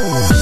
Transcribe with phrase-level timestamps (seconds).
[0.00, 0.37] Oh.